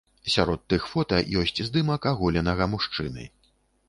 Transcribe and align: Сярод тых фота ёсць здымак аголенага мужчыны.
Сярод 0.35 0.61
тых 0.73 0.85
фота 0.93 1.19
ёсць 1.41 1.61
здымак 1.67 2.07
аголенага 2.13 2.67
мужчыны. 2.73 3.27